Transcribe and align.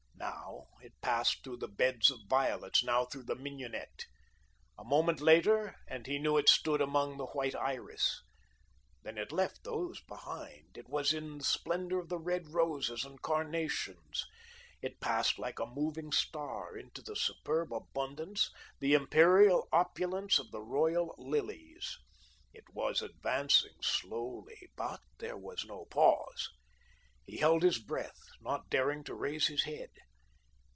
Now 0.21 0.67
it 0.83 0.93
passed 1.01 1.43
through 1.43 1.57
the 1.57 1.67
beds 1.67 2.09
of 2.11 2.19
violets, 2.27 2.83
now 2.83 3.05
through 3.05 3.23
the 3.23 3.35
mignonette. 3.35 4.05
A 4.77 4.83
moment 4.83 5.19
later, 5.19 5.75
and 5.87 6.05
he 6.05 6.19
knew 6.19 6.37
it 6.37 6.47
stood 6.49 6.79
among 6.81 7.17
the 7.17 7.27
white 7.27 7.55
iris. 7.55 8.21
Then 9.03 9.17
it 9.17 9.31
left 9.31 9.63
those 9.63 10.01
behind. 10.01 10.77
It 10.77 10.87
was 10.89 11.11
in 11.13 11.39
the 11.39 11.43
splendour 11.43 11.99
of 11.99 12.09
the 12.09 12.19
red 12.19 12.49
roses 12.49 13.03
and 13.03 13.21
carnations. 13.21 14.25
It 14.81 14.99
passed 14.99 15.37
like 15.39 15.57
a 15.59 15.65
moving 15.65 16.11
star 16.11 16.77
into 16.77 17.01
the 17.01 17.15
superb 17.15 17.71
abundance, 17.73 18.51
the 18.79 18.93
imperial 18.93 19.67
opulence 19.71 20.37
of 20.39 20.51
the 20.51 20.61
royal 20.61 21.13
lilies. 21.17 21.97
It 22.53 22.65
was 22.73 23.01
advancing 23.01 23.75
slowly, 23.81 24.69
but 24.75 25.01
there 25.17 25.37
was 25.37 25.65
no 25.65 25.85
pause. 25.85 26.49
He 27.25 27.37
held 27.37 27.63
his 27.63 27.79
breath, 27.79 28.19
not 28.39 28.69
daring 28.69 29.03
to 29.05 29.13
raise 29.15 29.47
his 29.47 29.63
head. 29.63 29.89